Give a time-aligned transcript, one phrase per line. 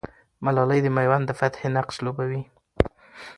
[0.43, 2.41] ملالۍ د مېوند د فتحې نقش لوبوي.